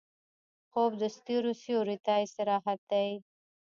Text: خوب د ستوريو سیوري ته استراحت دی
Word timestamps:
خوب 0.71 0.91
د 1.01 1.03
ستوريو 1.15 1.59
سیوري 1.63 1.97
ته 2.05 2.13
استراحت 2.25 2.79
دی 2.91 3.09